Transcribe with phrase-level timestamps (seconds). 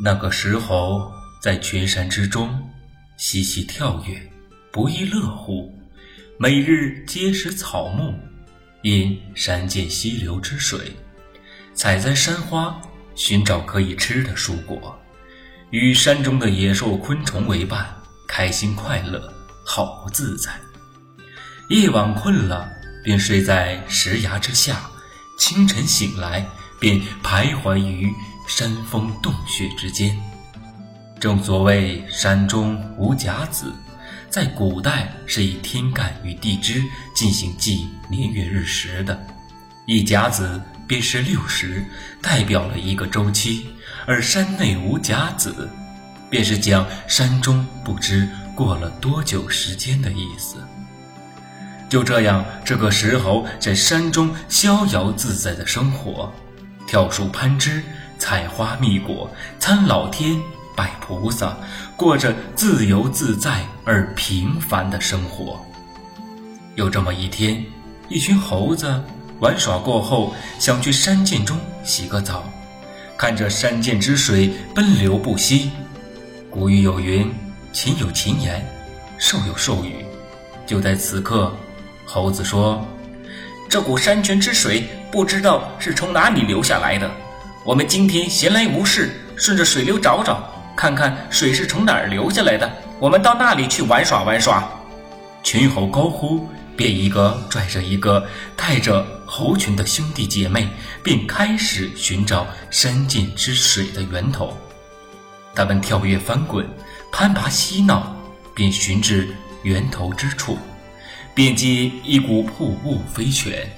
[0.00, 2.56] 那个石猴在群山之中
[3.16, 4.30] 嬉戏跳跃，
[4.70, 5.74] 不亦乐乎。
[6.38, 8.14] 每日皆食草木，
[8.82, 10.96] 因山涧溪流之水，
[11.74, 12.80] 采摘山花，
[13.16, 14.96] 寻找可以吃的蔬果，
[15.70, 17.92] 与山中的野兽昆虫为伴，
[18.28, 19.32] 开心快乐，
[19.66, 20.52] 好不自在。
[21.70, 22.70] 夜晚困了，
[23.02, 24.76] 便睡在石崖之下；
[25.40, 26.46] 清晨醒来，
[26.78, 28.12] 便徘徊于。
[28.48, 30.16] 山峰洞穴之间，
[31.20, 33.70] 正所谓山中无甲子，
[34.30, 36.82] 在古代是以天干与地支
[37.14, 39.20] 进行记年月日时的，
[39.86, 41.84] 一甲子便是六十，
[42.22, 43.66] 代表了一个周期；
[44.06, 45.68] 而山内无甲子，
[46.30, 50.56] 便是讲山中不知过了多久时间的意思。
[51.90, 56.32] 就这样，这个石猴在山中逍遥自在的生活，
[56.86, 57.82] 跳树攀枝。
[58.18, 60.36] 采花蜜果，参老天，
[60.76, 61.56] 拜菩萨，
[61.96, 65.64] 过着自由自在而平凡的生活。
[66.74, 67.64] 有这么一天，
[68.08, 69.02] 一群猴子
[69.40, 72.44] 玩耍过后，想去山涧中洗个澡，
[73.16, 75.70] 看着山涧之水奔流不息。
[76.50, 77.30] 古语有云
[77.72, 78.66] ：“禽有禽言，
[79.18, 80.04] 兽有兽语。”
[80.66, 81.54] 就在此刻，
[82.04, 82.86] 猴子说
[83.68, 87.10] ：“这股山泉之水，不知道是从哪里流下来的。”
[87.68, 92.66] 我们今天闲来无事，顺着水流找找，看看水是从哪儿流下来的。
[92.98, 94.66] 我们到那里去玩耍玩耍。
[95.42, 98.26] 群猴高呼，便一个拽着一个，
[98.56, 100.66] 带着猴群的兄弟姐妹，
[101.02, 104.56] 便开始寻找山涧之水的源头。
[105.54, 106.66] 他们跳跃翻滚，
[107.12, 108.16] 攀爬嬉闹，
[108.54, 109.28] 便寻至
[109.62, 110.56] 源头之处，
[111.34, 111.68] 便见
[112.02, 113.70] 一股瀑布飞泉。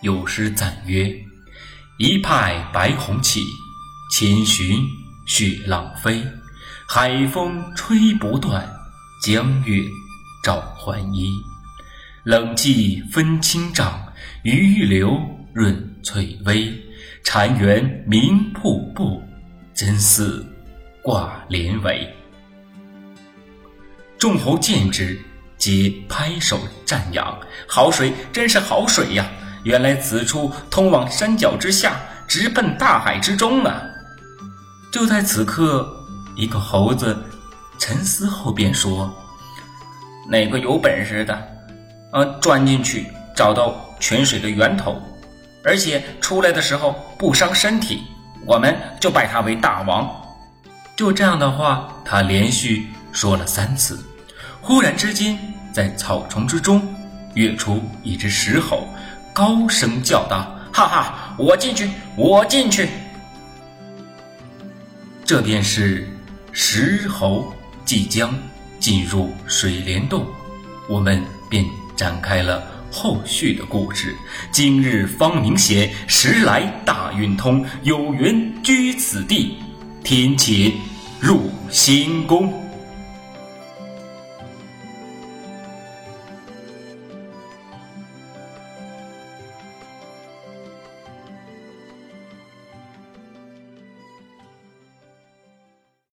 [0.00, 1.14] 有诗赞曰。
[2.02, 3.42] 一派白虹起，
[4.10, 4.88] 千寻
[5.26, 6.24] 雪浪飞。
[6.88, 8.66] 海风吹不断，
[9.22, 9.82] 江月
[10.42, 11.30] 照还衣。
[12.24, 14.02] 冷气分清丈，
[14.44, 15.20] 余流
[15.52, 16.72] 润翠微。
[17.22, 19.22] 潺湲鸣瀑布，
[19.74, 20.42] 真似
[21.02, 22.08] 挂帘帷。
[24.18, 25.20] 众猴见之，
[25.58, 27.38] 皆拍手赞扬
[27.68, 29.30] ：“好水，真是好水呀！”
[29.62, 33.82] 原来此处通往山脚之下，直奔大海之中啊！
[34.92, 35.88] 就在此刻，
[36.34, 37.16] 一个猴子
[37.78, 39.12] 沉思后便说
[40.28, 41.48] ：“哪个有本事的，
[42.12, 43.06] 呃，钻进去
[43.36, 45.00] 找到泉水的源头，
[45.64, 48.02] 而且出来的时候不伤身体，
[48.46, 50.10] 我们就拜他为大王。”
[50.96, 53.98] 就这样的话，他连续说了三次。
[54.60, 55.38] 忽然之间，
[55.72, 56.82] 在草丛之中
[57.34, 58.86] 跃出一只石猴。
[59.32, 62.88] 高声叫道：“哈哈，我进去，我进去！”
[65.24, 66.08] 这便是
[66.52, 67.54] 石猴
[67.84, 68.34] 即将
[68.78, 70.26] 进入水帘洞，
[70.88, 71.64] 我们便
[71.96, 74.16] 展开了后续的故事。
[74.50, 79.58] 今日方明显，时来大运通，有缘居此地，
[80.02, 80.72] 天且
[81.20, 82.52] 入仙宫。